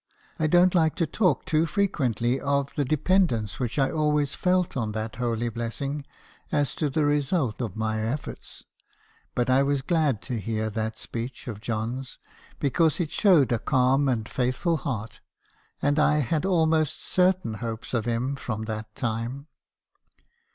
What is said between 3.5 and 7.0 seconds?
which I always felt on that holy blessing, as to